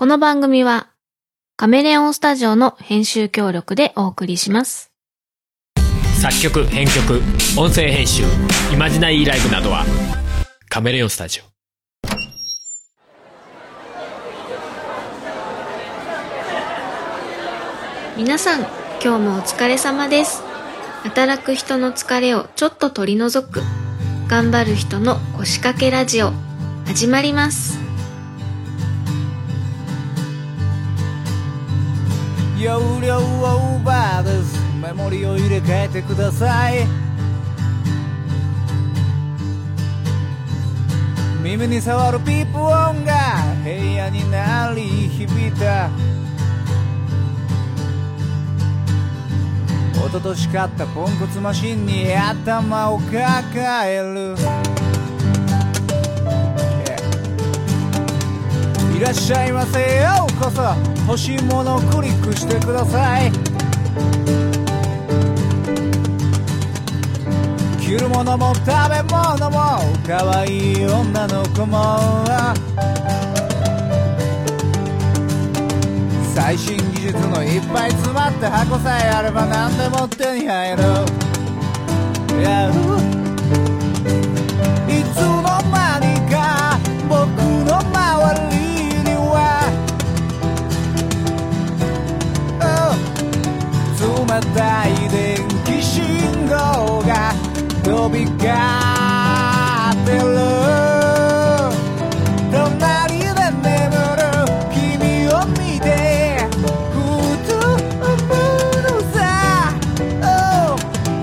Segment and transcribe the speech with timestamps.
[0.00, 0.90] この番組は
[1.56, 4.92] カメレオンスタジオの編集協力でお送りします。
[6.22, 7.20] 作曲編曲
[7.60, 8.22] 音声編集
[8.72, 9.84] イマジナリーライブなどは
[10.68, 11.42] カメレオンスタジオ
[18.16, 18.60] 皆さん、
[19.02, 20.44] 今日もお疲れ様です。
[21.02, 23.62] 働く人の疲れをちょっと取り除く、
[24.28, 26.30] 頑張る人の腰掛けラジオ、
[26.86, 27.87] 始まります。
[32.60, 36.86] 容量オーバーですメモリを入れ替えてください。
[41.40, 43.14] 耳に触るピープ音が
[43.62, 45.88] 部屋に鳴り響いた。
[49.94, 54.77] 一昨年買ったポンコツマシンに頭を抱える。
[59.08, 59.78] らっしゃいませ。
[60.02, 60.60] ようこそ
[61.06, 63.32] 欲しいものをクリックしてください。
[67.80, 71.98] 着るものも食べ物も可愛い女の子も。
[76.34, 80.82] 最新技術のいっぱい詰まった箱さえあれば何でも手に入る。
[82.42, 83.27] Yeah
[94.58, 96.02] oh 冷たい電気信
[96.46, 97.32] 号が
[97.84, 98.42] 飛び交っ
[100.04, 100.26] てる。
[102.50, 103.28] 隣で
[103.62, 103.68] 眠
[104.16, 104.22] る
[104.72, 105.86] 君を見て
[106.92, 106.96] ふ
[107.46, 109.16] と思うのさ、
[110.22, 110.76] oh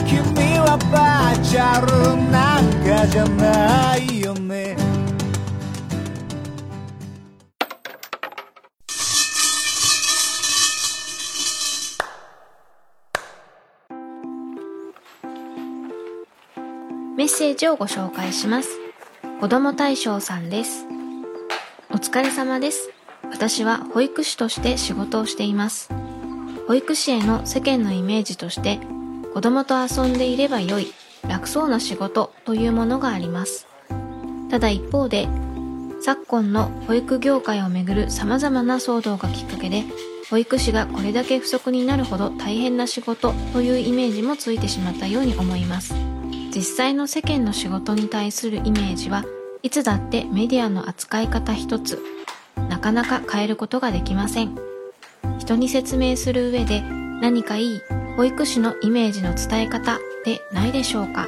[0.08, 0.16] 君
[0.59, 1.88] はバーチャル
[2.31, 4.14] なんかじゃない。
[17.45, 18.80] セージをご紹介します。
[19.39, 20.88] 子供大将さんです。
[21.92, 22.89] お疲れ様です。
[23.30, 25.92] 私は保育士として仕事をしています。
[26.67, 28.80] 保育士への世間のイメージとして、
[29.36, 30.92] 子供と遊んでいればよい、
[31.28, 33.67] 楽そうな仕事というものがあります。
[34.50, 35.28] ただ一方で、
[36.02, 39.84] 昨今の保育業界をめぐる様々な騒動がきっかけで、
[40.32, 45.94] 保育士がこれだけ不足になるほど大変な仕事というイメージもついてしまったように思います。
[46.55, 49.26] 実際の世間の仕事に対するイメージは
[49.61, 52.02] いつだってメディアの扱い方一つ
[52.70, 54.58] なかなか変えることができません。
[55.38, 57.82] 人に説明する上で何かいい
[58.16, 61.27] 保育士のイメージの伝え方でないでしょうか。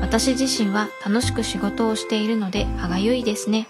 [0.00, 3.66] 私自身は楽しく仕事をしているので歯がゆいですね。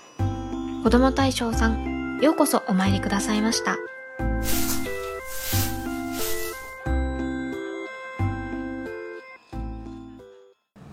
[0.82, 3.78] 子供大将さんようこそお参りくださいました。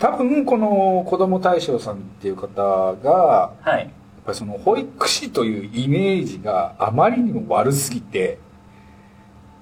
[0.01, 3.79] 多分この子供大将さんっていう方がはい。
[3.81, 3.89] やっ
[4.25, 8.37] ぱりその保育士というイメージがあまりにも悪すぎて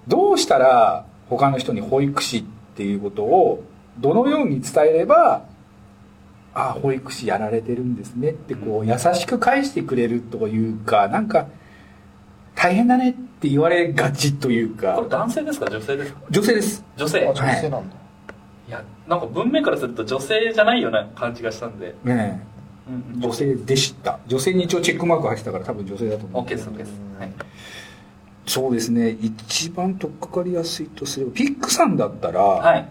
[0.07, 2.43] どうしたら他の人に保育士っ
[2.75, 3.63] ていうことを
[3.99, 5.43] どのように伝えれば
[6.53, 11.47] ああ保育士やられてるんですねってこう優しく返してくれるというかなんか
[12.55, 15.69] 大変だねって言われがちというこかれ男性ですか？
[15.69, 16.19] 女性ですか？
[16.29, 17.25] 女性です女性。
[17.27, 17.95] 女性なんだ。
[17.95, 17.98] い
[18.71, 21.95] や、なんか文面からすると女性じゃないような感じがしたんで。
[22.03, 22.45] ね
[22.87, 23.33] うんえ女。
[23.33, 26.91] 性でした女性に一応チェックマーク入ってたから多分女性だと思う OK です、OK です。
[27.19, 27.31] はい。
[28.47, 32.89] そうですね一番取っかかりやすいとすればピックさんだったら、はい。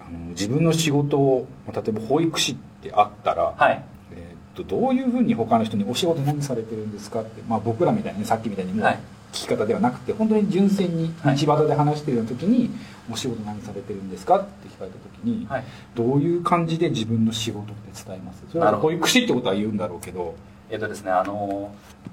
[0.00, 3.82] あの自分の仕事を例えば保育士ってあったら、はい。
[4.12, 8.98] えーっとどういうふうに他の人にお仕事何されてるんですかって、まあ、僕らみたいにねさっきみたいにもうはい
[9.36, 11.36] 聞き方ではなくて本当に純粋にはい。
[11.36, 12.70] 道端で話してるような時に、
[13.12, 15.64] お仕事何されてるんですかって聞かれた時に、はい。
[15.94, 18.42] どういう感じで自分の仕事って伝えます？
[18.48, 20.34] それはなるほど保育士ってことは言うんだろうけど。
[20.70, 22.06] えっとですね、あのー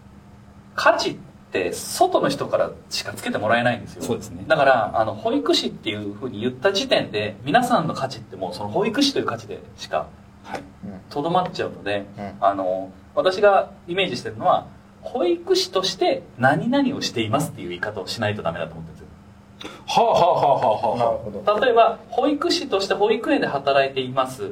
[0.76, 1.16] 価値っ
[1.52, 4.02] て外の人からしかつけてもらえないんですよ。
[4.02, 4.44] そうですね。
[4.48, 10.08] だから、あの、保育士っていうふうに言った時点で、皆さんの価値ってもうその保育士という価値でしか
[10.44, 10.64] はい。
[11.12, 12.34] とどまっちゃうので、うん。
[12.42, 14.66] あの、私がイメージしてるのは、
[15.04, 19.72] 保育士として何々をしていますっていう言い方をしないとダメだと思ってるんですよ。
[19.86, 21.60] はあはあはあはあはあ。
[21.60, 24.52] 例えば、保育士として保育園で働いています。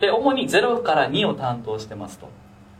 [0.00, 2.28] で、主に0から2を担当してますと。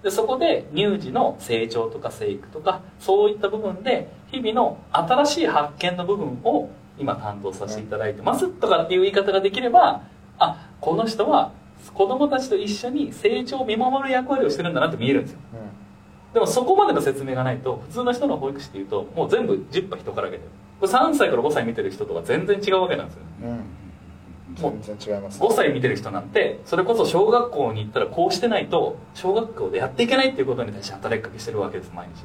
[0.02, 10.02] で、そこで乳児の成長とか生育とか、そういった部分で、日々の新しい発見の部分を今担当させていただいてますとかっていう言い方ができれば、
[10.38, 11.52] あ、この人は
[11.94, 15.38] 子供たちと一緒に成長を見守る役割をしてるんだなって見えるんですよ。
[16.34, 20.50] でもそこまでの説明がないと普通の人の保育士っていうともう全部10羽人からげてる。
[20.80, 23.20] これ3歳から5歳見てる人とは全然違うわけなんですよ。
[23.42, 23.60] うん
[24.56, 32.24] 全然違います5歳見てる人なんてそれこそ小学校に行ったらこうしてないと小学校でやっていけないっていうことに対して働きかけしてるわけです毎日。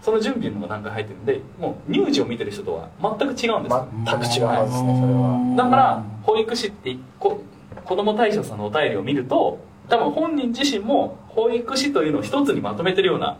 [0.00, 3.88] その準備の段階入ってるんでもう乳児を見てる人とは全く違うんですよ。
[4.06, 5.54] 全く違いますねそれは。
[5.56, 7.42] だから保育士ってこ
[7.84, 9.58] 子ども対象さんのお便りを見ると
[9.88, 13.38] 多分本人自身も保育士というのを一つにまとめてるような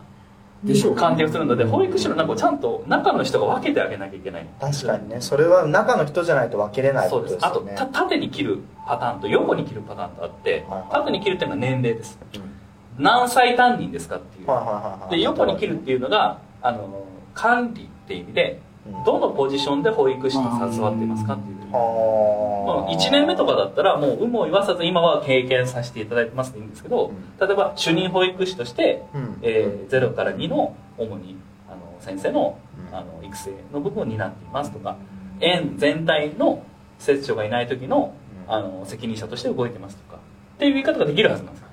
[0.95, 4.47] 感じがするので保育士の中をちゃんと中の人が分けてあげなきゃいけない。
[4.59, 5.17] 確かにね。
[5.19, 7.75] それは中の人じゃないと分けれないそうことであとです。
[7.77, 10.91] すよねた縦に切るパターンと横に切るパターンとあってはいはい。
[10.91, 12.19] 縦に切るっていうのは年齢です。
[12.35, 13.03] うん。
[13.03, 14.47] 何歳担任ですかっていう。
[14.47, 15.11] はいはいはいはい。
[15.11, 17.03] で横に切るっていうのがあの
[17.33, 19.03] 管理っていう意味でうん。
[19.03, 27.47] どのポジションで保育士と携わっていますかっていうはあ1年目とかだったらもう有無を言わさず今は経験させていただいてますでいいんですけど、うん。
[27.47, 29.39] 例えば主任保育士として、うん。
[29.41, 31.37] えー0から2の主に
[31.69, 32.57] あの先生の
[32.89, 32.95] うん。
[32.95, 34.97] あの育成の部分を担っていますとか
[35.39, 36.63] 園全体の
[36.97, 38.13] 施設長がいない時の
[38.47, 38.53] うん。
[38.53, 40.17] あの責任者として動いてますとか
[40.55, 41.69] っていう言い方ができるはずなんですよ。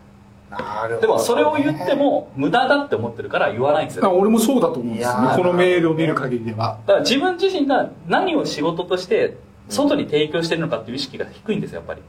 [0.51, 1.01] なるほどね。
[1.01, 4.07] でもそれを言っても無駄だって思ってるから言わないんですよ。
[4.07, 5.29] あ俺もそうだと思うんですね。
[5.37, 6.79] このメールを見る限りでは。
[6.87, 9.37] だから自分自身が何を仕事として
[9.69, 12.03] 外に提供してるのかっていう意識が低いんですよやっぱり。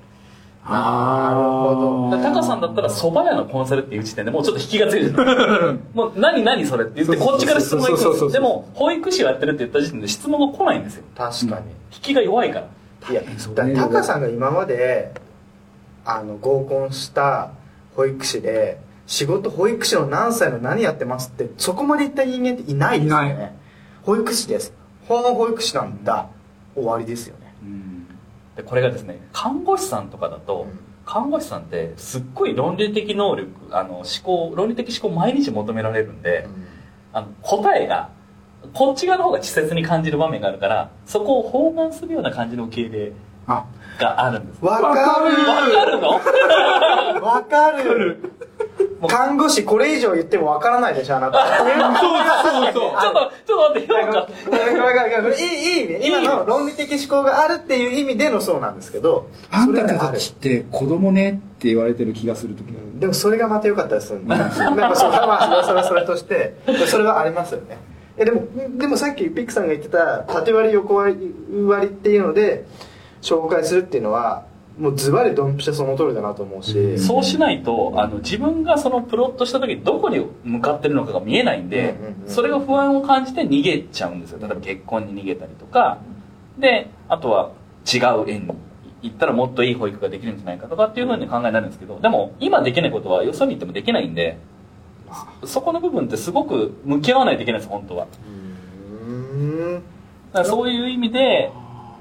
[0.69, 2.21] なるほど。
[2.21, 11.03] タカさんだったら蕎麦屋のコンサルっていう時点でもうちょっと引きがついてる もう何何それって言ってこっちから質問がいくんですでも保育士をやってるって言った時点で質問が来ないんですよ。
[11.15, 11.67] 確かに。
[11.93, 12.67] 引きが弱いから。
[13.09, 13.21] いや
[13.75, 15.13] タカさんが今まで
[16.03, 17.51] あの合コンした
[17.95, 23.55] 保育士で仕事保育士の何歳の何やってますってそこまで言った人間っていないですよね。
[24.03, 24.73] 保育士です。
[25.07, 26.27] ほん保育士なんだ。
[26.77, 27.46] 終わりですよね
[28.57, 30.79] でこれがですね看護師さんとかだと、うん。
[31.05, 36.47] 看護師さんってすっごい論理的能力あの思考論理的思考を毎日求められるんで、
[37.13, 38.09] あの答えが
[38.73, 43.13] こっち側の方が稚拙に感じる場面があるからそこを包含するような感じの受け入れ
[43.47, 43.65] あ
[43.97, 44.65] があるんです。
[44.65, 44.93] わかる。
[44.93, 46.09] わかるの？
[47.25, 48.31] わかる
[49.07, 51.57] 看護師これ以上言ってもわからないでしょあなた。
[51.57, 53.01] そうそうそう。
[53.01, 53.87] ちょっとちょっと待っ
[55.33, 62.99] ていいいい意味今の論理的思考があるっていう意味でのそうなんですけどあんたたちって子供ねって言われてる気がする時がある。
[62.99, 66.55] でもそれがまた良かったでするんでなんかそうまあそれはそれとして。
[66.87, 67.77] それはありますよね。
[68.17, 68.47] えでも
[68.77, 72.65] でもさっきピックさんが言ってた縦割り横割り割りっていうので
[73.21, 74.46] 紹介するっていうのは
[74.77, 76.99] もうズバリドンピシャその通りだなと思うし。
[76.99, 84.39] そうしないとあの自分がそのプロットした時にどこに向かってるのかが見えないんで、うんうんうんそれが不安を感じて逃げちゃうんですよ。
[84.39, 85.99] 例えば結婚に逃げたりとか。
[86.59, 87.51] であとは
[87.91, 88.53] 違う園に
[89.01, 94.37] 行ったらもっといい保育ができるんじゃないかとかっていうふうに考えになるんですけどでも今できないことはよそに行ってもできないんで
[95.45, 98.07] そこの部分ってすごく向き合わないといけないんです本当は。
[100.33, 101.51] だからそういう意味で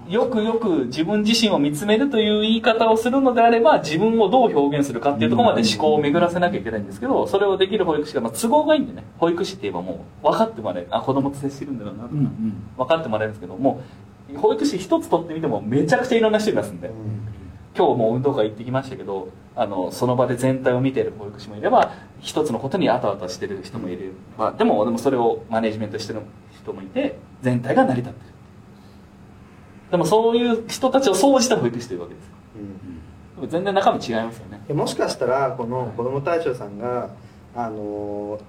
[0.08, 9.04] よくよく自分自身を見つめるという言い方をするのであれば自分をどう表現するかっていうところまで思考を巡らせなきゃいけないんですけどそれをできる保育士が、まあ、都合がいいんでね。
[9.18, 10.88] 保育士って言えばもう分かってもらえる。
[10.90, 12.54] あ子供と接してるんだろうなとか、うんうん。
[12.76, 13.82] 分かってもらえるんですけども
[14.32, 16.90] う保育士一つ取ってみてもめちゃくちゃいろんな人いますんで。
[17.76, 28.35] 今日も運動会行ってきましたけどあのその場で全体を見ている保育士もいれば一つのことにあたあたしてる人もいる、まあ、でもでもそれをマネジメントしてる人もいて全体が成り立ってる
[29.90, 32.30] でもそういう人たちを総じた保育士というわけです
[33.36, 34.62] でも全然中身違いますよね。
[34.66, 37.10] でもしかしたらこの子ども大将さんが
[37.54, 38.40] あのー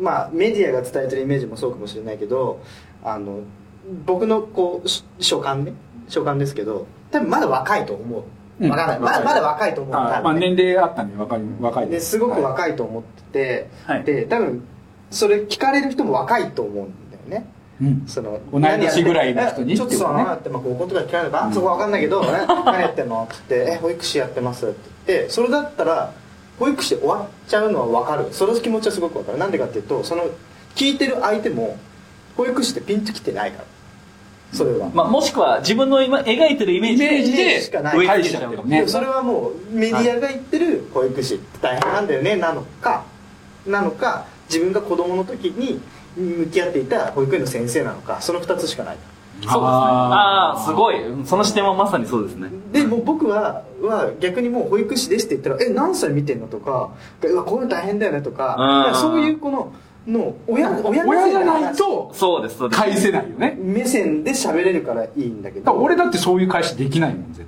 [0.00, 2.60] まあメディアが伝えてるイメージもそうかもしれないけど
[3.04, 3.40] あの
[4.06, 5.74] 僕のこうし所感ね
[6.08, 8.24] 所感ですけど多分まだ若いと思う。
[8.60, 8.70] うん。
[8.70, 9.94] わかんない、まだまだ若いと思う。
[9.94, 14.04] あまあ年齢あったんで若い若いですごく若いと思ってて、はい。
[14.04, 14.66] で多分
[15.10, 17.46] それ聞かれる人も若いと思うんだよね。
[17.46, 17.61] うん
[18.06, 26.12] その同い年ぐらいの人にえちょっとさ何やってんの高校とか聞かれれば、そこわかんないけど、え何やってんのって言って「え保育士やってます」って言ってそれだったら
[26.58, 28.26] 保育士で終わっちゃうのはわかる。
[28.30, 29.38] その気持ちはすごくわかる。
[29.38, 30.24] なんでかっていうとその
[30.74, 31.76] 聞いてる相手も
[32.36, 33.64] 保育士ってピンときてないから。
[34.52, 38.06] それは、まあ、もしくは自分の今描いてるイメージでしかない。
[38.06, 43.04] かもしれないでもそれはもうメディアが言ってる保育士って大変なんだよねなのか
[43.66, 45.80] なのか自分が子供の時に
[46.16, 48.96] 向き合っていた保育園の先生なのかその2つしかない。
[48.96, 49.58] そうですね。
[49.60, 51.02] ああーすごい。
[51.08, 52.48] うんその視点はまさにそうですね。
[52.72, 56.90] でもう僕はは逆にもう保育士ですって言ったら「え何歳見てんの?」とか
[57.24, 59.72] 「うわこういうの大変だよね」とかうんそういうこの
[60.06, 62.80] の親親目親じゃないとそうですそうです。
[62.82, 63.56] 返せないよね。
[63.60, 65.72] 目線で喋れるからいいんだけど。
[65.72, 67.46] 俺だってそういう返しできないもん絶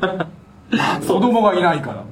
[0.00, 0.26] 対。
[1.06, 2.04] 子供がいないから。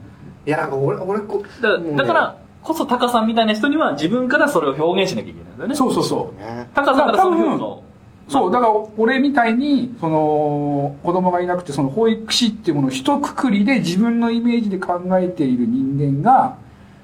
[0.46, 5.75] いやなんか俺俺こだもうねだからこそタカさんみたいな人には自分からそれを表現しなきゃいけないんだよね。
[5.76, 6.40] そうそうそう。
[6.40, 7.85] ねタカさんからその表現を。
[8.28, 16.56] そう、だから俺みたいに、その、子供がいなくて、その保育士っていうものを一括りで自分のイメージで考えている人間が、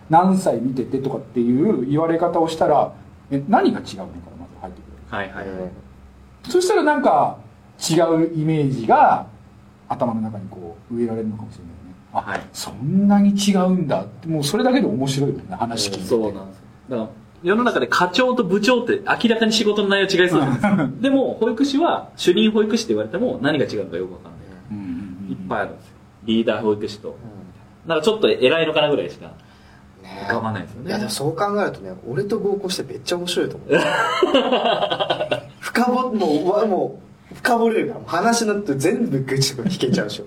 [0.09, 2.95] 何歳見ててとかっていう言われ方をしたら、
[3.31, 5.17] え、何が違うのかなまず入ってくる。
[5.17, 5.45] はいはい。
[6.51, 7.37] そしたらなんか、
[7.79, 9.27] 違うイメージが、
[9.89, 11.90] 頭の中にこう、植えられるのかもしれないね。
[12.13, 16.05] あ、はいそんなに違うんだって、もうそれだけで面白いよね、話聞いてて。
[16.07, 16.63] そうなんですよ。
[16.91, 17.09] だから、
[17.43, 20.89] 世の中で課長と部長って明らかに仕事の内容違いそうじゃないですか。
[21.01, 24.41] でも、保育士は主任保育士って言われても何が違うのかよくわかんない。
[24.71, 25.93] うんうんうんいっぱいあるんですよ。
[26.25, 27.17] リーダー保育士と。
[27.87, 29.27] なんかちょっと偉いのかなぐらいしか
[30.03, 30.89] ね浮かばないですよね。
[30.89, 33.71] いやでもそう考えるとね俺と合コンしてめっちゃ面白いと思う
[35.61, 37.01] 深掘もうわも
[37.33, 40.25] う深掘れるからもう話のって全部愚痴とか聞けちゃうでしょ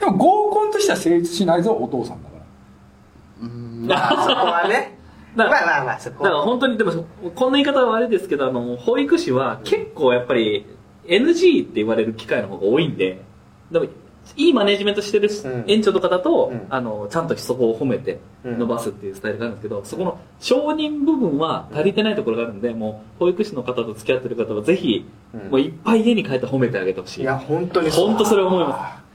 [0.00, 2.42] でも合コンとしては成立しないぞ、お父さんだから。
[3.42, 4.96] うんまあそこはね。
[5.34, 6.24] まだからあまあまあそこ。
[6.24, 7.04] だからは本当に、でも、
[7.34, 10.66] こんな言い方は悪いですけど、あの、保育士は結構やっぱり
[11.06, 13.22] NG って言われる機会の方が多いんで、
[13.70, 13.86] でも、
[14.34, 15.64] いいマネジメントしてるうん。
[15.68, 16.66] 園長とかだと、うん。
[16.68, 18.58] あの、ちゃんとそこを褒めてうん。
[18.58, 25.50] 伸ばすっていうスタイルがあるんですけど、そこの承認部分は足りてないところがあるんで、もう、保育士の方と付き合ってる方はぜひ、うん。
[25.50, 27.22] もういっぱい家に帰って褒めてあげてほしい。
[27.22, 29.05] いや本当に本当それ思います。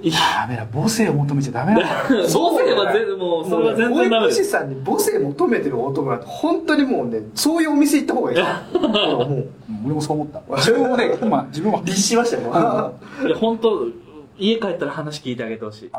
[0.00, 1.86] いや、ダメだ、母性を求めちゃダメだ。
[2.06, 9.50] 母性は全然、もう、それは全然ダメでさんに母性求めてる男なんて本当にもうねそういうお店行った方がいいよもううん
[9.86, 10.42] 俺もそう思った。
[10.56, 11.82] 自分もね、今、自分も。
[11.84, 12.92] 律しましたよ
[13.24, 13.86] いや、本当
[14.38, 15.90] 家帰ったら話聞いてあげてほしい。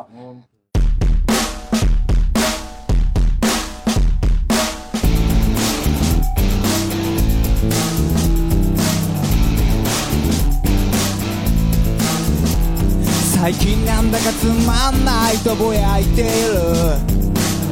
[13.47, 16.29] 最近なんだかつまんないとぼやいてる。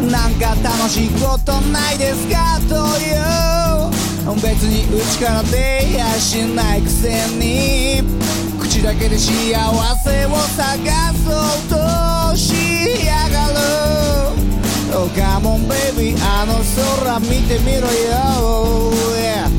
[0.10, 4.36] なんか楽しいことないですかという。
[4.42, 8.02] 別にうちから出やしないくせに。
[8.58, 9.28] 口だけで幸
[9.98, 13.56] せを探そうとしやがる。
[14.94, 16.64] Oh come on baby あの
[17.04, 19.50] 空見てみろよ、Yeah.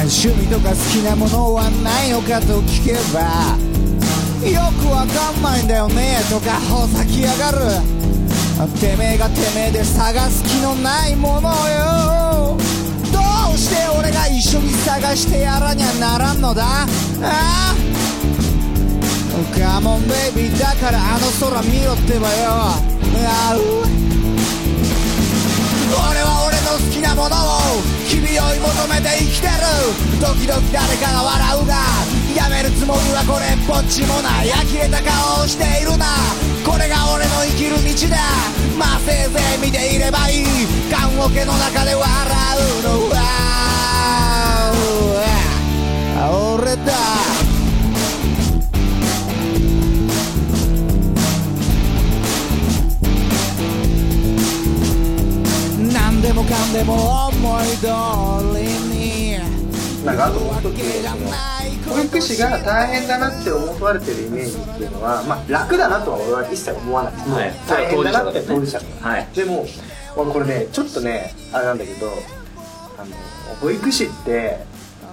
[0.00, 3.71] 趣味とか好きなものはないのかと聞けば。
[4.50, 7.58] よくわかんないんだよねとかほざきやがる。
[8.80, 12.56] てめえがてめえで探す気のないものよ。
[13.12, 13.18] ど
[13.54, 16.64] うして俺が一緒に探してやらにゃならんのだ？
[16.64, 16.86] あ？
[17.22, 17.74] あ
[19.58, 22.50] カモンベイビーだからあの空見ろってばよ。
[23.24, 24.01] あう？
[27.12, 27.38] なものを
[28.08, 29.52] 君を追い求めて生きてる。
[30.18, 31.74] 時々誰かが笑うが
[32.34, 34.48] やめるつもりはこれっぽっちもない。
[34.48, 36.06] 呆れた顔をしているな。
[36.64, 38.16] これが俺の生きる道だ。
[38.78, 40.46] まあせいぜい見ていればいい。
[40.90, 42.00] 棺桶の中で笑
[42.80, 43.20] うのは。
[46.56, 47.41] 俺だ。
[56.72, 57.86] でも思い通
[58.58, 59.38] りに
[60.06, 69.66] なんかあともう一つ保育士が大変だなって思われてるイメージっていうのは、まあ、楽だなとは俺は一切思わないはい大変だなって当事者だはいでも
[70.16, 72.10] 俺これねちょっとねあれなんだけど
[72.98, 74.64] あの保育士って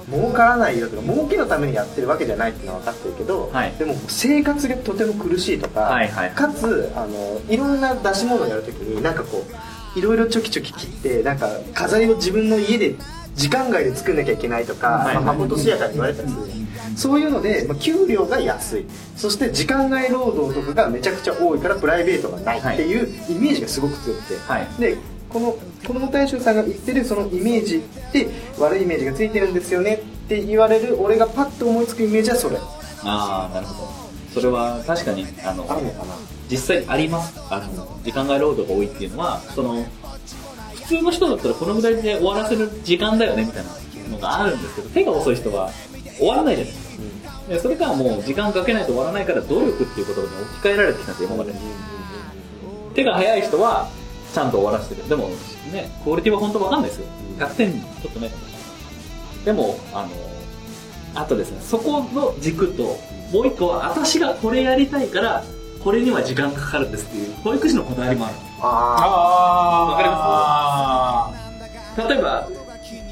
[0.10, 3.72] 儲からないよとか儲けのためにやってるわけじゃないっていうのは分かってるけど、はい。
[3.78, 6.32] でも生活がとても苦しいとか、はいはい。
[6.32, 9.56] かつあのいろんな出し物をやるときになんかこう
[9.96, 12.96] いろいろちょきちょき切ってなんか飾りを自分の家で
[13.36, 16.42] 時間外で作んなきゃいけないとか、はいまあ、誠しやかに言われたりする。
[16.96, 18.86] そういうので、まあ、給料が安い。
[19.16, 23.02] そして時間外労働とかがめちゃくちゃ多いからプライベートがないってい。
[23.02, 24.68] うイメージがすごく強くて、はい。
[24.80, 24.98] で
[25.30, 25.56] この
[25.86, 28.28] 子ども大将さんが言ってるそのイメージって
[28.58, 32.58] 悪いイメージがついてるんですよねって言われる俺がパッと思いつくイメージはそれ。
[33.04, 34.10] ああ、なるほど。
[34.34, 36.16] それは確かに、あの、あるのかな
[36.50, 37.40] 実際あります。
[37.50, 39.86] あの、時間外労働が多いっていうのは、その、
[40.76, 45.70] 普通の人だったらこのぐらいで終わらせる時間だよねみたいなのがあるんですけど、手が遅い人は
[46.18, 46.90] 終わらないじゃないですか。
[47.50, 51.54] でそれがもう時間かけないと終わらないから努力っていう言葉に置き換えられてきたんですよ、今まで。
[52.94, 53.90] 手が早い人は
[54.34, 55.10] ちゃんと終わらせてる。
[55.10, 55.30] でも、
[55.72, 57.08] ね、クオリティは本当わかんないですよ。
[57.40, 58.32] 100点ちょっとね。
[59.46, 60.10] でも、あの、
[61.22, 63.00] あとですね、そこの軸と、
[63.32, 65.44] もう一個は、私がこれやりたいから、
[65.84, 68.36] これには時間かかるんですっていう、保育士のこだわりもある。
[68.62, 70.10] ああわかり
[71.98, 72.48] ます例えば、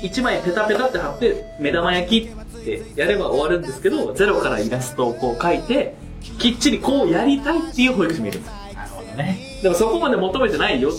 [0.02, 5.96] 1枚ペタペタって貼って、目玉焼きってやれば終わるんですけど、ゼロからイラストをこう描いて、
[6.40, 8.56] きっちりこうやりたいっていう保育士もいるんですよ。
[8.74, 9.60] なるほどね。
[9.64, 10.92] でもそこまで求めてないよ。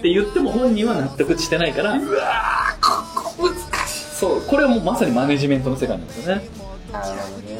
[0.00, 2.32] って言っても本人は納得してないからうわ
[2.80, 6.42] ここ難しいそうこれはもうまさにマネジメントの世界なんですよね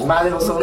[0.06, 0.60] まあでもその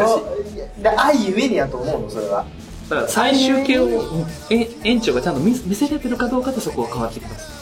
[0.82, 2.46] で愛ゆえにやと思うのそれは
[2.90, 7.58] だから最終形をえ園長がちゃんと見見せれてるかどうかとそこは変わってきます。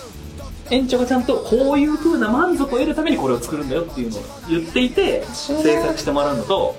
[0.72, 6.76] 園長がちゃんとこういう風な満足を得るためにこれを作るんだよっていうのを言っていて制作してもらうのと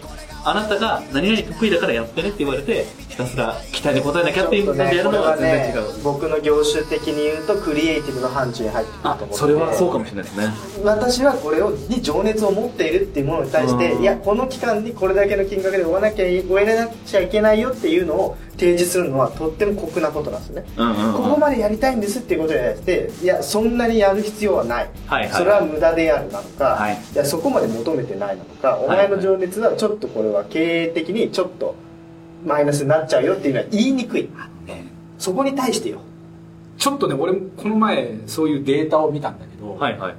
[0.48, 10.46] あなたが何々得意だからやってねって言われてひたすら期待に応えなきゃっていうのでやるのは全然違う、僕の業種的に言うとクリエイティブの範疇に入ってくるとあ思ってそれはそうかもしれないですね。
[10.84, 14.02] 私はこれをに情熱を持っているっていうものに対して、うん。
[14.02, 21.12] いやこの期間にこれだけの金額で終わなきゃい終えなきゃいけないよっていうのを提示するのはとっても酷なことなんですよね、うんうんうん。
[21.12, 25.32] ここまでやりたいんですっていうことに対していやそんなにやる必要はない、はいはい。
[25.32, 26.94] それは無駄であるなのか、はい。
[26.94, 31.74] い、やそこまで求めてないなのかお前の情熱はちょっとこれは経営的にちょっと
[32.44, 34.28] マイナスになっちゃうよっていうのは言いにくい。
[35.18, 36.00] そこに対してよ。
[36.78, 40.14] ちょっとね俺もこの前そういうデータを見たんだけど、はいはい。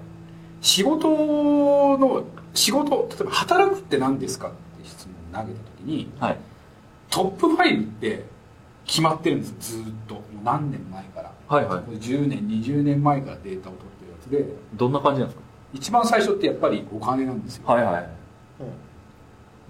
[0.61, 2.23] 仕事の
[2.55, 6.37] 仕事例えば働くって何ですかって質問を投げた時にはい
[7.09, 8.25] トップ5って
[8.85, 10.15] 決まってるんですずーっと。
[10.15, 11.83] もう何年前から、はいはい。
[11.83, 14.55] これ10年20年前からデータを取ってるやつで。
[14.73, 15.41] どんな感じなんです
[15.73, 18.09] 一番最初ってやっぱりお金なんですよ、かはいはい。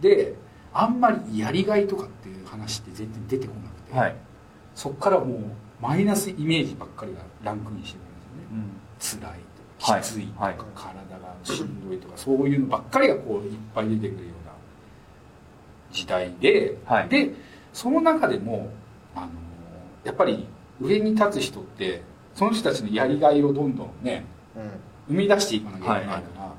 [0.02, 0.36] で
[0.74, 4.16] あんまりやりがいとかっていう話って全然出てこなくて、はい、
[4.76, 5.40] そっからもう
[5.82, 9.28] マイナスイメージばっかりがランクインしてくるんですよね。
[9.28, 9.40] 辛い
[9.80, 10.56] とかきついとか、はい。
[10.76, 14.37] 体がしんどいとかそういうのばっかりがこういっぱい出てくるような
[15.92, 17.10] 時代で、はい。
[17.10, 17.34] で
[17.74, 18.70] その中でも
[19.16, 19.30] あの
[20.04, 20.48] やっぱり
[20.82, 22.02] 上に立つ人って
[22.34, 24.26] その人たちのやりがいをどんどんね
[25.08, 26.54] 生み出していかなきゃいけないから、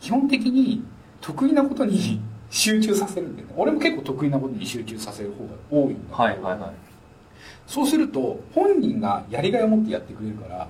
[0.00, 0.84] 基本的に
[1.20, 6.14] 得意なことに 集中させるんだよね俺も結構得意なことに集中させる方が多いんだけど。
[6.14, 6.70] はいはいはい。
[7.66, 10.68] そうすると本人がやりがいを持ってやってくれるから、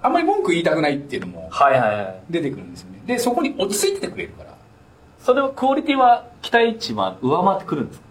[0.00, 2.22] あんまり文句言いたくないっていうのもはいはいはい。
[2.30, 3.02] 出てくるんですよね。
[3.06, 4.51] でそこに落ち着いててくれるから
[5.22, 8.02] それはクオリティは期待値は上回ってくるんです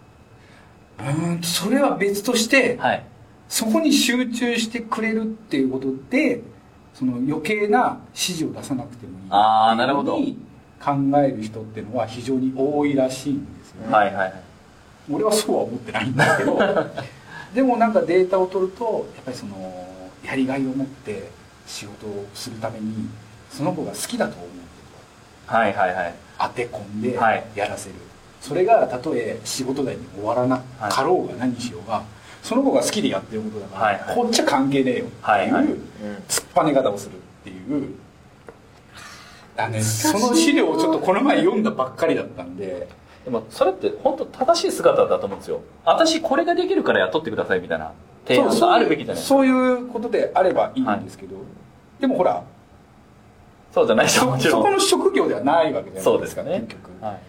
[0.99, 3.05] うーんとそれは別として、かはい。
[3.49, 6.41] そこに集中してくれるっていうことで
[6.93, 10.17] その余計な指示を出さなくてもいいあーなるほど。
[10.17, 14.33] 考える人っていうのは非常に多いらしいんですよね、はいはいはい。
[15.11, 16.57] 俺はそうは思ってないんだけど
[17.53, 19.85] でもなんかデータを取るとやっぱりその
[20.23, 21.29] やりがいを持って
[21.67, 23.09] 仕事をするために
[23.49, 24.49] その子が好きだと思う
[25.45, 27.43] はいはいはい当て込んではい。
[27.55, 27.95] やらせる、
[28.41, 30.91] それがたとえ仕事代に終わらなはい。
[30.91, 32.03] かろうが何しようが
[32.41, 34.15] その子が好きでやってることだから、はいはい。
[34.15, 35.65] こっちは関係ねえよっていう、はいはい。
[36.27, 37.95] 突っぱね方をするっていう。
[39.57, 42.87] あのねその資料をちょっとこの前読んだばっかりだったんで。
[43.23, 45.61] でもそれって本当正しい姿だと思うんですよ。
[45.85, 47.91] 私これができるから雇ってくださいみたいな
[48.27, 51.35] 提案があるべきじゃないですかそういうことであればいいんですけど、
[51.99, 52.43] でもほら
[53.71, 54.63] そうじゃないそもちろん。
[54.63, 56.65] そこの職業ではないわけじゃないそうですかね。
[56.67, 57.19] 結局、はい。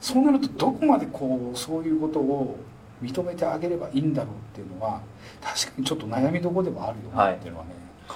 [0.00, 2.56] そうなるとどこまでこうそういうことを
[3.02, 5.00] 認めてあげればいいんだろうっていうのは
[5.42, 7.70] 確かにちょっと悩みどころでもあるよなっていうのはね、
[8.08, 8.14] 考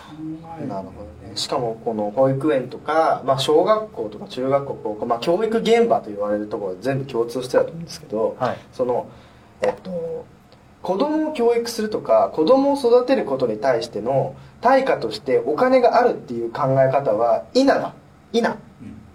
[0.59, 1.37] えるなるほどね。
[1.37, 8.59] しかもこの保育園とか、まあ、小学校とか中学校高校、まあ、教育現場と言われるところは全部共通してだと思うんですけど、はい。
[8.73, 9.09] その
[9.63, 10.25] えっと
[10.83, 17.95] 子供を教育するとか子供を育てることに対しての対価としてお金があるっていう考え方は否だ。
[18.33, 18.57] 否うん。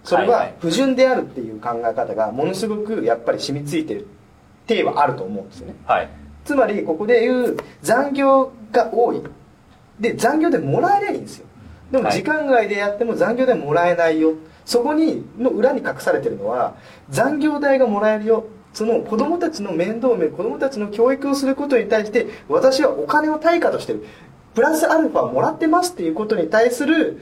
[0.03, 4.07] それは不純であるっていう考え方がものすごくやっぱり染みついてる
[4.67, 5.75] 体はあると思うんですよね。
[5.85, 6.09] はい。
[6.43, 9.21] つまりここで言う残業が多い。
[9.99, 11.47] で残業でもらえないいんですよ。
[11.91, 12.13] でもはい。
[12.13, 14.33] 時間外でやっても残業でもらえないよ。
[14.65, 16.75] そこにの裏に隠されてるのは
[17.09, 24.05] 残業代がもらえるよその子供たちの面倒を見る子供たちの教育をすることに対して私はお金を対価としてる。
[24.53, 27.21] プラスアルファもらってますっていうことに対する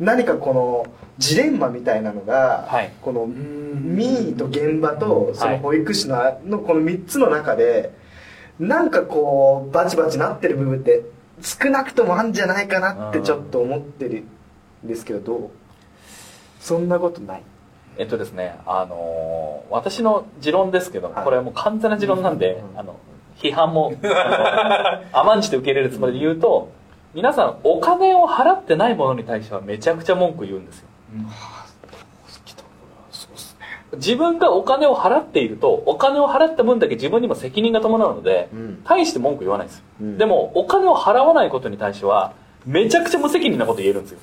[0.00, 0.86] 何かこの
[1.18, 2.92] ジレンマみたいなのが、はい。
[3.00, 7.92] この民意と現場とその保育士ののこの3つの中で
[8.58, 11.02] なんかこうバチバチなってる部分って
[11.42, 14.24] 少なくともあるんじゃないかなってちょっと思ってる
[14.84, 15.50] んですけどどう？
[16.60, 17.42] そんなことない
[17.98, 21.24] えっとですねあのー私の持論ですけど、はい。
[21.24, 22.96] これはもう完全な持論なんで、うんあの
[23.36, 26.68] 批判もあの 甘んじて受け入れるつもりで言うと
[27.14, 30.86] 皆さんお金を払ってないものに対してはめちゃくちゃ文句言うんですよ。
[33.96, 38.84] 自分がお金を払っているとお金を払った分だけ自分にも責任が伴うので、うん。
[38.84, 40.18] 大して文句言わないんですよ、うん。
[40.18, 42.32] でもお金を払わないことに対しては
[42.66, 44.18] めちゃくちゃ無責任なこと言えるんですよ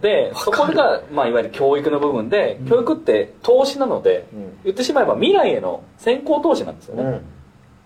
[0.00, 4.58] でそこが、まあ、いわゆる教育の部分で、教育って投資なので、うん。
[4.64, 7.20] 言ってしまえば未来への先行投資なんですよね、るわ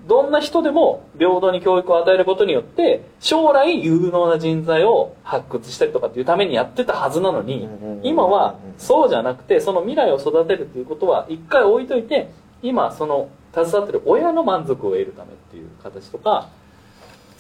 [0.07, 7.69] どんな人でも平等に教育を与えることによって将来有能な人材を発掘したりとかっていうためにやってたはずなのに
[8.03, 12.31] 今はそうじゃなくてその未来を育てるっていうことは一回置いといて
[12.63, 16.49] 今その携わってる親の満足を得るためっていう形とか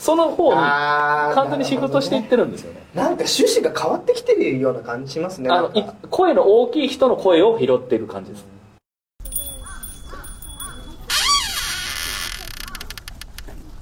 [0.02, 2.82] その方に完全にシフトしていってるんですよね。
[2.92, 5.70] なんか趣旨が変わってきてるような感じしますねあの
[6.10, 8.44] 声の大きい人の声を拾っている感じです。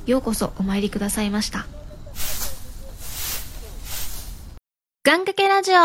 [0.05, 1.65] ようこそお参りくださいました。
[5.03, 5.81] 願掛けラジオ。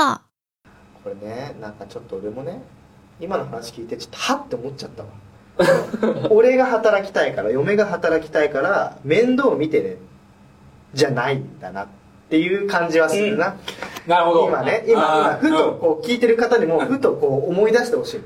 [1.01, 2.61] これねなんかちょっと俺もね
[3.21, 6.27] 今の話聞いてちょっとはって思っちゃったわ。
[6.29, 9.95] 俺が働きたいから嫁が働きたいから面倒見てね
[10.95, 11.87] じゃないんだなっ
[12.29, 13.55] ていう感じはするな、
[14.07, 14.47] なるほど。
[14.47, 18.21] 今ね今今ふとこう聞いてる方にもふとこう思い出してほしい。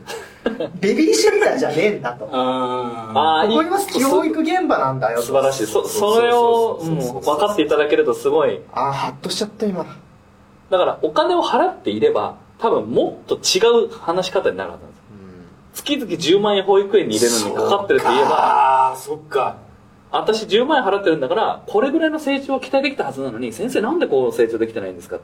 [0.79, 2.25] ベ ビーシッターじゃねえんだと。
[2.25, 3.53] こああー。
[3.53, 5.25] こには教育現場なんだよと。
[5.25, 5.67] 素晴らしい。
[5.67, 8.61] そそれをうん分かっていただけるとすごい。
[8.73, 9.85] ああハッとしちゃった今。
[10.69, 15.03] だからお金を払っていれば多分もっと違う話し方になるはずなんですよ。
[15.73, 19.57] 月々10万円保育園に入れるのにかかってると言えばああそっか
[20.11, 25.19] 私10万円払ってるんだからこれぐらいの成長を期待できたはずなのに先生なんでこう成長できてないんですか？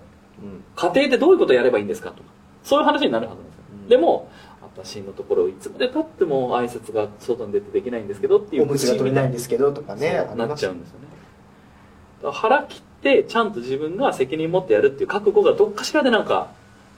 [0.75, 2.11] 家庭でどういうことをやればいいんですか？
[2.11, 2.29] とか
[2.63, 4.29] そういう話になるはずなんですよ、でも
[4.61, 12.31] 私のところいつまでたっても挨拶が外に出てできないんですけどっていうおむつが取れないんですけどとかねなっちゃうんですよね。
[12.31, 16.49] 腹切ってちゃんと自分が責任持ってやるっていう覚悟がどっかしらでなんか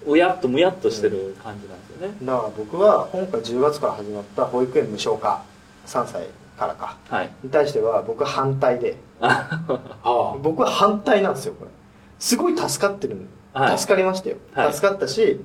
[0.06, 5.43] うやっとむやっとしてる感じなんですよね、だから僕は今回10月から始まった保育園無償化
[5.86, 6.98] 3歳からか。
[7.10, 7.32] はい。
[7.43, 8.98] に対しては僕は反対で。
[9.22, 9.63] あ
[10.04, 10.36] あ。
[10.41, 11.72] 僕は反対なんですよこれ。
[12.20, 13.80] すごい助かってる、はい。
[13.80, 14.74] 助かりましたよ、はい。
[14.74, 15.39] 助かったし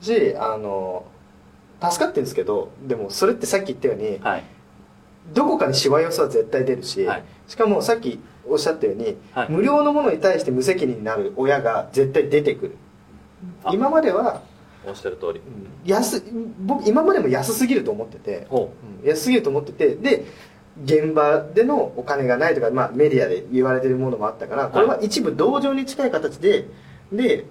[0.00, 1.04] しあの
[1.80, 4.44] 助かってるんですけどでもそれってさっき言ったようにはい。
[5.34, 7.24] どこかにしわ寄せは絶対出るし、はい。
[7.46, 9.50] しかもさっきおっしゃったように、はい。
[9.50, 12.76] 無料のものに対して無責任になる親が絶対出てくる。
[13.64, 13.70] あ。
[13.72, 14.42] 今までは
[14.86, 15.40] おっしゃる通り。
[15.84, 16.22] 安
[16.60, 18.72] 僕今までも安すぎると思ってて、ほ
[19.02, 20.24] うん安すぎると思っててで
[20.84, 26.66] 現場でのお金がないとか、まあ、メディアで言われてるものもあったからこれは一部同情に近い形で
[27.12, 27.44] で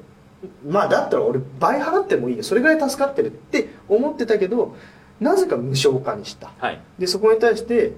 [0.67, 2.43] まあだったら俺倍払ってもいいよ。
[2.43, 4.75] それぐらい助かってるって思ってたけど
[5.19, 6.47] なぜか無償化にした。
[6.47, 6.81] うはい。
[6.97, 7.93] でそこに対して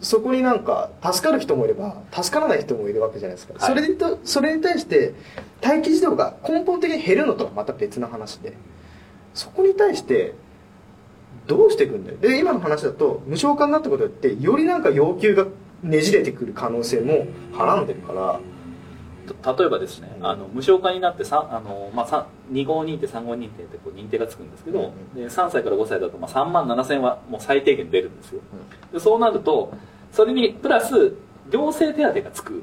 [0.00, 3.62] そこになんか助かる人もいれば助からない人もいるわけじゃないですか、はい。
[3.62, 5.14] それでとそれに対して
[5.64, 8.52] 待機児童が根本的に減るのとはまた別の話で
[9.34, 10.34] そこに対して
[11.46, 12.18] どうしていくんだよ。
[12.18, 15.46] で今の話だと無償化になったことによってよりなんか要求が
[15.82, 18.40] ねじれてくる可能性もはらんでるから。
[19.42, 25.22] と例えばですねあの無償化になってさあの、まあ、さ2号認定3号認定ってこう認定がつくんですけど、うん。
[25.22, 28.40] で3歳から5歳だとまあ3万7000はもう最低限出るんですよ、
[28.92, 29.72] でそうなると
[30.12, 31.14] それにプラス
[31.50, 32.62] 行政手当がつく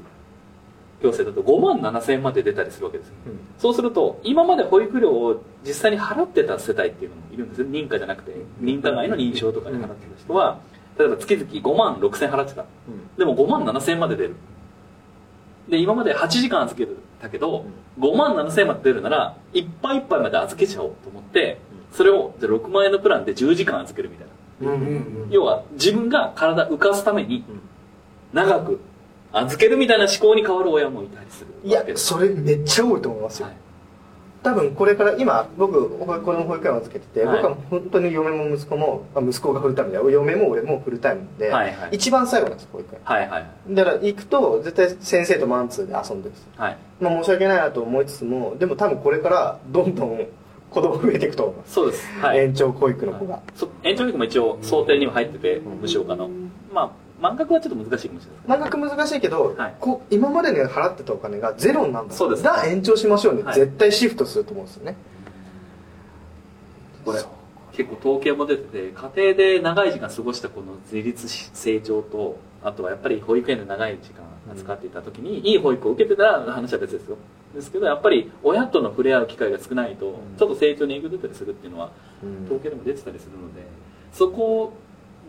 [1.02, 3.14] 行政だと5万7000円まで出たりするわけですよ。
[3.58, 7.66] そうすると今まで保育料を実際に払ってた世帯っていうのもいるんですよ。
[7.66, 10.60] 認可じゃなくて認可外の認証とかで払ってた人は
[10.98, 12.64] 例えば月々5万6000円払ってた。
[13.18, 14.36] でも5万7000円まで出る。
[15.68, 17.66] で今まで8時間預けるたけど
[17.98, 21.58] 5万7000円まで出るならいっぱいいっぱいまで預けちゃおうと思って
[21.92, 24.32] それをじゃあ6万円のプランで10時間預けるみたいな。
[25.30, 27.44] 要は自分が体浮かすために
[28.32, 28.78] 長く
[29.32, 33.56] 預けるみたいな思考に変わる親もいたりするいやそれめっちゃ多いと思いますよ、はい。
[34.42, 37.42] 多分これから今僕子供保育園を預けてて、はい。
[37.42, 41.90] 僕は本当に嫁も息子もあ息子がフルタイムで嫁も俺もフルタイムで、はいはい。
[41.92, 43.00] 一番最後なんです保育園。
[43.04, 46.48] はいはいだから行くと絶対先生とマンツーで遊んでるんです。
[46.56, 46.76] はい。
[47.00, 50.26] まあ申し訳ないなと思いつつもでも多分これからどんどん
[50.70, 52.08] 子供増えていくと思います、そうです。
[52.20, 52.38] はい。
[52.38, 56.30] 延長保育の子が、そ延長保育も一応想定には入ってて無償化の。
[56.72, 56.90] まあ
[57.22, 58.58] 満額はちょっと難しいかもしれない。
[58.58, 59.74] 満額難しいけど、はい。
[59.78, 63.54] こ今までに払ってたお金がゼロになるんだそうですだ延長しましょうね、はい。
[63.54, 64.96] 絶対シフトすると思うんですよね。
[67.04, 67.22] これ
[67.72, 77.16] 結構統計も出てて家庭で長い時間過ごしたこの自立し成長とあとはやっぱり保育園で長い時間扱っていた時に、いい保育を受けてたら話は別ですよ。
[77.54, 81.90] ですけどやっぱり親との触れ合う機会が少ないとちょっと成長に影響出たりするっていうのは
[82.46, 83.62] 統計でも出てたりするので
[84.12, 84.72] そこを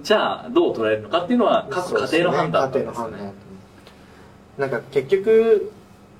[0.01, 2.85] じゃあどう捉えるのかっていうのは各家庭の判断ですね。
[2.85, 3.33] の判断
[4.57, 5.71] なんか結局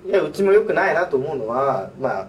[0.05, 2.27] いやうちも良くないなと思うのはまあ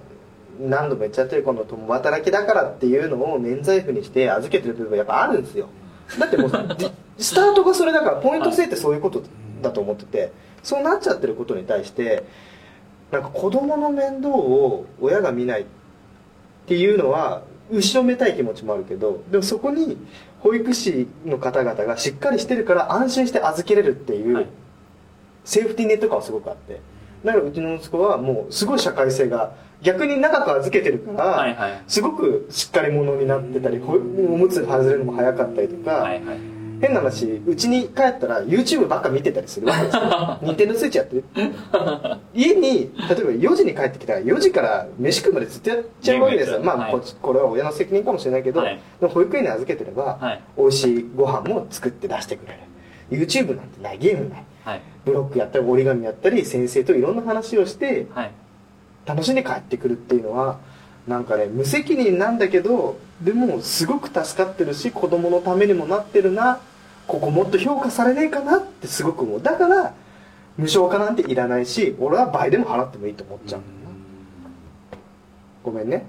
[0.61, 5.69] 何度も言っちゃってるこの共働きだからっていうのを免罪符にして預けてる部分がやっぱあるんですよ。
[6.19, 9.23] だってもうじ スタートがそれだからポイント制ってそういうこと
[9.63, 12.25] だと思っててそうなっちゃってることに対して
[13.11, 15.65] なんか子供の面倒を親が見ないっ
[16.67, 19.97] ていうのは後ろめたい気持ちもあるけどでもそこに
[20.45, 24.47] 保育士の方々がしっかりしてるから安心して預けれるっていう、はい。
[25.45, 26.81] セーフティーネット感はすごくあって。
[27.25, 36.54] だからうちの息子はもうすごい社会性が逆に長く預けてるから、すごくしっかり者になってたりほおむつ外れるのも早かったりとか、はいはい
[36.85, 40.39] 変な話うちに帰ったら YouTube ばっか見てたりするわけですよ。
[40.43, 41.17] 任天堂スイッチやって。
[41.17, 41.25] る
[42.35, 46.61] 家に例えば4時に帰ってきたら4時から飯食うまでずっとやっちゃうわけですよ。
[46.63, 46.93] まあ、はい。
[46.93, 48.81] ここれは親の責任かもしれないけど、はい。
[49.01, 50.41] でも保育園に預けてれば、はい。
[50.59, 53.25] 美味しいご飯も作って出してくれる。
[53.25, 54.45] YouTube なんてないゲームない。
[54.65, 54.83] はい。
[55.07, 58.31] ブロックやったり折り紙やったり先生といろんな話をしてはい。
[59.07, 60.59] 楽しんで帰ってくるっていうのは
[61.07, 66.61] なんかね無責任なんだけどでもすごく助かってるし子供のためにもなってるな
[67.07, 69.43] ここもっと評価されねえかなってすごく思う。
[69.43, 69.95] だから
[70.57, 73.61] 無償化なんていらないし俺は倍でも払ってもいいと思っちゃう。
[73.61, 74.99] んだよな
[75.63, 76.07] ごめんね。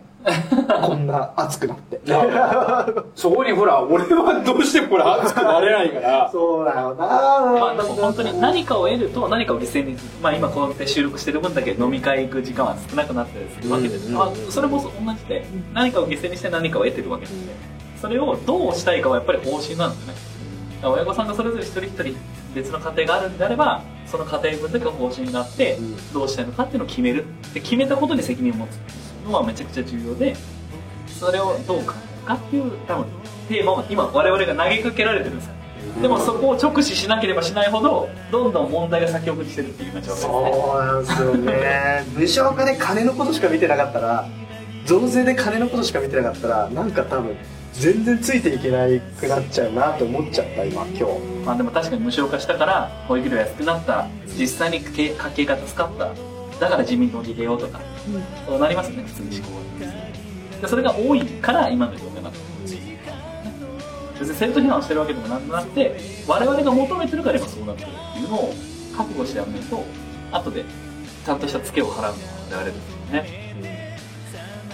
[0.82, 2.02] こんな熱くなって。
[3.16, 6.30] そこにほら俺はどうしてもほら熱くなれないから。
[6.34, 7.06] そうだよな。
[7.06, 20.14] まあでも本当に何かを得ると何かを犠牲にまあ今こうやって収録してる分だけ飲み会行く時間は少なくなったりするわけです、うんまあ、それも同じで何かを犠牲にして何かを得てるわけですねそれをどうしたいかはやっぱり方針なんですね。
[20.14, 20.35] だから
[20.90, 22.16] 親御さんがそれぞれ一人一人
[22.54, 25.78] 別の家庭があるんであればその家庭分だけ方針になって
[26.14, 28.78] どうしたいのかっていうのを決めるで決めたことに責任を持つ
[29.26, 30.36] のはめちゃくちゃ重要で
[31.08, 33.06] それをどう考えるかっていう多分
[33.50, 35.54] テーマを今我々が投げかけられてるんですよ。
[36.02, 40.32] でもそこを直視しなければしないほどどんどん問題が先送りしてるっていう今状況ですね。
[40.52, 42.06] そうなんですよね。
[42.16, 44.28] 無償化で金のことしか見てなかったら
[44.86, 47.38] 増税で金のことしか見てなかったらなんか多分
[47.80, 48.88] 全然ついていけな
[49.20, 51.04] くなっちゃうなと思っちゃった今今日。
[51.46, 54.08] まあでも確かに無償化したから保育料安くなった。
[54.38, 56.14] 実際に家家計が助かった。
[56.60, 57.82] だから自民党に入れようとか、
[58.48, 59.38] そうなりますね普通に。
[59.42, 59.66] 思考は
[60.62, 62.44] でそれが多いから今の状況になってる
[64.20, 68.54] 別に戦闘非難をしてるわけでもなんなくて我々が求めてるから今そうなってるっていうのを
[68.96, 69.84] 覚悟してやらないと
[70.32, 70.64] 後で
[71.26, 72.14] ちゃんとしたツケを払うのは
[72.52, 73.45] 我々ですよね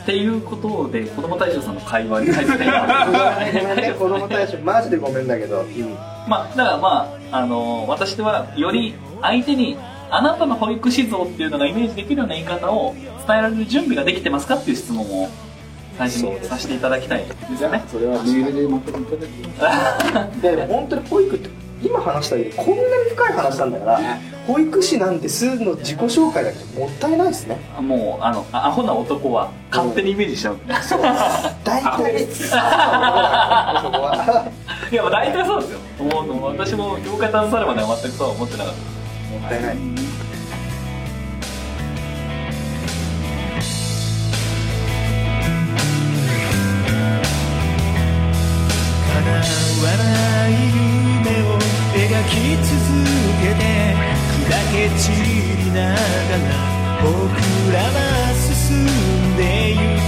[0.01, 5.63] っていうことで子供大将さんの会話に入ってごめんね子供対象マジでごめんだけど、
[6.27, 9.77] まあ、だからまあ、あの私はより相手に
[10.09, 13.05] あなたの保育士像っていうのがイメージできるような言い方を伝
[13.37, 15.29] えられる準備ができてますかっていう質問を
[15.97, 17.83] 最初にさせていただきたいですよね。
[17.87, 19.65] それはメールでまとめていた
[20.19, 21.49] だきで 本当に保育って
[21.83, 23.99] 今話したようにこんなに深い話なんだから
[24.47, 27.57] 保育士なんですの自己紹介だけどもったいないですね。
[27.79, 30.97] もうあのあアホな男は勝手にイメージしちゃうんで大体そ
[33.91, 34.51] こは
[34.91, 35.79] いやまあ大体そうですよ。
[36.03, 38.81] もう私も業界携わるまでは全くそうは思ってなかった。
[39.31, 40.00] もったいない
[52.29, 52.69] き続
[53.41, 53.63] けて
[54.45, 56.49] 砕け散りながら
[57.01, 57.09] 僕
[57.73, 57.97] らは
[58.35, 58.85] 進ん
[59.37, 60.01] でゆく。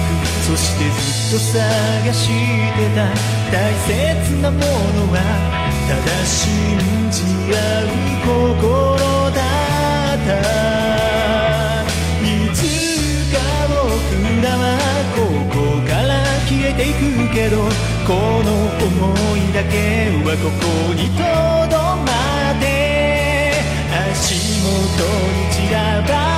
[0.44, 2.98] そしてずっと探してた。
[3.52, 3.56] 大
[3.88, 3.92] 切
[4.42, 4.66] なもの
[5.14, 5.16] は
[5.88, 6.38] ただ信
[7.10, 7.24] じ
[7.54, 7.86] 合う
[8.26, 9.40] 心だ
[10.16, 10.30] った。
[12.22, 12.58] いつ
[13.32, 13.36] か
[13.70, 13.74] 僕
[14.44, 14.62] らは
[15.16, 15.18] こ
[15.50, 15.56] こ
[15.88, 16.12] から
[16.48, 17.02] 消えていく
[17.34, 17.56] けど
[18.06, 18.12] こ
[18.44, 18.48] の
[18.80, 18.82] 想
[19.38, 19.74] いだけ
[20.24, 20.62] はここ
[20.94, 21.22] にと
[21.70, 21.73] どまって足元
[24.70, 26.33] に散らば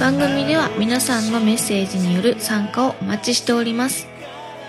[0.00, 4.06] 番組では皆さんのメッセージによる参加をお待ちしております。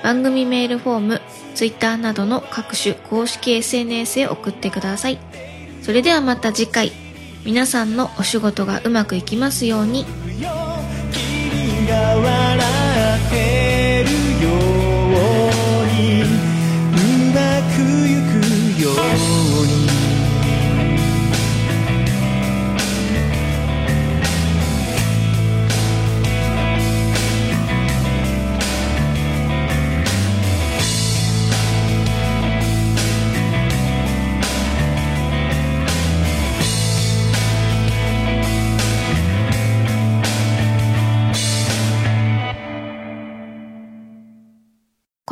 [0.03, 1.21] 番組メールフォーム、
[1.55, 5.19] Twitter などの各種公式 SNS へ送ってください。
[5.81, 6.91] それではまた次回、
[7.43, 10.05] 皆さんのお仕事がうまくいきますように。